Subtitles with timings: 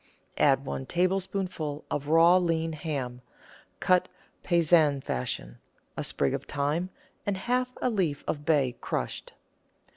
[0.39, 3.21] Add one tablespoonful of raw lean ham,
[3.79, 4.07] cut
[4.43, 5.59] paysanne fashion,
[5.95, 6.89] a sprig of thyme,
[7.23, 9.33] and half a leaf of bay, crushed.